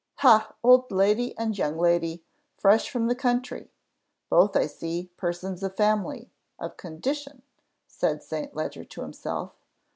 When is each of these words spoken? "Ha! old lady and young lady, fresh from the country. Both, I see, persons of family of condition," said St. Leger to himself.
"Ha! 0.15 0.55
old 0.63 0.91
lady 0.91 1.37
and 1.37 1.55
young 1.55 1.77
lady, 1.77 2.23
fresh 2.57 2.89
from 2.89 3.05
the 3.05 3.13
country. 3.13 3.69
Both, 4.31 4.57
I 4.57 4.65
see, 4.65 5.11
persons 5.15 5.61
of 5.61 5.75
family 5.77 6.31
of 6.57 6.75
condition," 6.75 7.43
said 7.85 8.23
St. 8.23 8.55
Leger 8.55 8.83
to 8.83 9.01
himself. 9.03 9.51